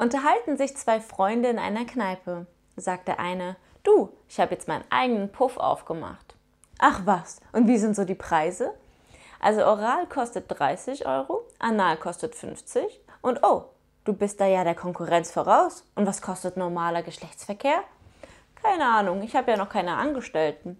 Unterhalten 0.00 0.56
sich 0.56 0.74
zwei 0.78 0.98
Freunde 0.98 1.50
in 1.50 1.58
einer 1.58 1.84
Kneipe. 1.84 2.46
Sagt 2.74 3.06
der 3.06 3.20
eine, 3.20 3.56
du, 3.82 4.08
ich 4.30 4.40
habe 4.40 4.54
jetzt 4.54 4.66
meinen 4.66 4.84
eigenen 4.88 5.30
Puff 5.30 5.58
aufgemacht. 5.58 6.36
Ach 6.78 7.02
was, 7.04 7.40
und 7.52 7.68
wie 7.68 7.76
sind 7.76 7.94
so 7.94 8.06
die 8.06 8.14
Preise? 8.14 8.72
Also 9.40 9.62
Oral 9.62 10.06
kostet 10.06 10.46
30 10.48 11.06
Euro, 11.06 11.46
Anal 11.58 11.98
kostet 11.98 12.34
50 12.34 12.98
und 13.20 13.40
oh, 13.42 13.64
du 14.04 14.14
bist 14.14 14.40
da 14.40 14.46
ja 14.46 14.64
der 14.64 14.74
Konkurrenz 14.74 15.32
voraus. 15.32 15.84
Und 15.94 16.06
was 16.06 16.22
kostet 16.22 16.56
normaler 16.56 17.02
Geschlechtsverkehr? 17.02 17.82
Keine 18.62 18.86
Ahnung, 18.86 19.22
ich 19.22 19.36
habe 19.36 19.50
ja 19.50 19.58
noch 19.58 19.68
keine 19.68 19.96
Angestellten. 19.96 20.78